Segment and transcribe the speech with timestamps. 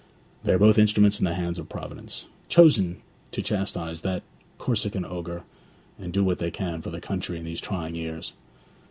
[0.43, 4.23] 'They are both instruments in the hands of Providence, chosen to chastise that
[4.57, 5.43] Corsican ogre,
[5.99, 8.33] and do what they can for the country in these trying years.'